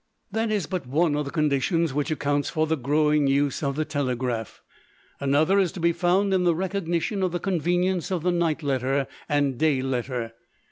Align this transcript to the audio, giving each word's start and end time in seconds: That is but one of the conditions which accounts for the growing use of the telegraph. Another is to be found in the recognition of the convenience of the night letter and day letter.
That 0.31 0.49
is 0.49 0.65
but 0.65 0.87
one 0.87 1.15
of 1.15 1.25
the 1.25 1.29
conditions 1.31 1.93
which 1.93 2.09
accounts 2.09 2.49
for 2.49 2.65
the 2.65 2.75
growing 2.75 3.27
use 3.27 3.61
of 3.61 3.75
the 3.75 3.85
telegraph. 3.85 4.63
Another 5.19 5.59
is 5.59 5.71
to 5.73 5.79
be 5.79 5.91
found 5.93 6.33
in 6.33 6.43
the 6.43 6.55
recognition 6.55 7.21
of 7.21 7.31
the 7.31 7.39
convenience 7.39 8.09
of 8.11 8.23
the 8.23 8.31
night 8.31 8.63
letter 8.63 9.05
and 9.29 9.59
day 9.59 9.83
letter. 9.83 10.33